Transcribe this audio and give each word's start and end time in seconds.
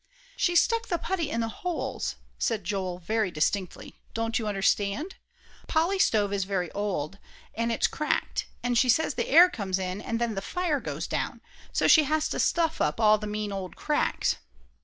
"She 0.35 0.55
stuck 0.55 0.87
the 0.87 0.97
putty 0.97 1.29
in 1.29 1.41
the 1.41 1.47
holes," 1.61 2.15
said 2.39 2.63
Joel, 2.63 2.97
very 2.97 3.29
distinctly; 3.29 3.99
"don't 4.15 4.39
you 4.39 4.47
understand? 4.47 5.17
Polly's 5.67 6.05
stove 6.05 6.33
is 6.33 6.43
very 6.43 6.71
old, 6.71 7.19
and 7.53 7.71
it's 7.71 7.85
cracked, 7.85 8.47
and 8.63 8.75
she 8.75 8.89
says 8.89 9.13
the 9.13 9.29
air 9.29 9.47
comes 9.47 9.77
in 9.77 10.01
and 10.01 10.19
then 10.19 10.33
the 10.33 10.41
fire 10.41 10.79
goes 10.79 11.05
down, 11.05 11.39
so 11.71 11.87
she 11.87 12.05
has 12.05 12.27
to 12.29 12.39
stuff 12.39 12.81
up 12.81 12.99
all 12.99 13.19
the 13.19 13.27
mean 13.27 13.51
old 13.51 13.75
cracks. 13.75 14.37